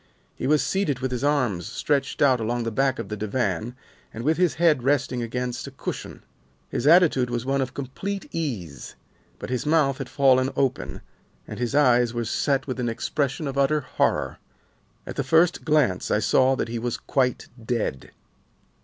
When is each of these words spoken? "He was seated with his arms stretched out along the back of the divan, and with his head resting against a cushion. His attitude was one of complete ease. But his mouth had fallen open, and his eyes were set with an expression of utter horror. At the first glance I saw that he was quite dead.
"He 0.33 0.47
was 0.47 0.63
seated 0.65 0.97
with 0.97 1.11
his 1.11 1.23
arms 1.23 1.67
stretched 1.67 2.23
out 2.23 2.39
along 2.39 2.63
the 2.63 2.71
back 2.71 2.97
of 2.97 3.09
the 3.09 3.15
divan, 3.15 3.75
and 4.11 4.23
with 4.23 4.37
his 4.37 4.55
head 4.55 4.81
resting 4.81 5.21
against 5.21 5.67
a 5.67 5.69
cushion. 5.69 6.23
His 6.69 6.87
attitude 6.87 7.29
was 7.29 7.45
one 7.45 7.61
of 7.61 7.75
complete 7.75 8.27
ease. 8.31 8.95
But 9.37 9.51
his 9.51 9.63
mouth 9.63 9.99
had 9.99 10.09
fallen 10.09 10.49
open, 10.55 11.01
and 11.47 11.59
his 11.59 11.75
eyes 11.75 12.15
were 12.15 12.25
set 12.25 12.65
with 12.65 12.79
an 12.79 12.89
expression 12.89 13.47
of 13.47 13.59
utter 13.59 13.81
horror. 13.81 14.39
At 15.05 15.17
the 15.17 15.23
first 15.23 15.63
glance 15.63 16.09
I 16.09 16.17
saw 16.17 16.55
that 16.55 16.67
he 16.67 16.79
was 16.79 16.97
quite 16.97 17.49
dead. 17.63 18.09